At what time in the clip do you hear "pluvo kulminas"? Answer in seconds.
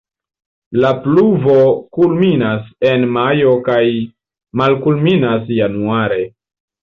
1.01-2.71